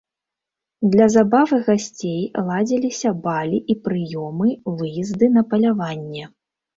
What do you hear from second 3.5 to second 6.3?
і прыёмы, выезды на паляванне.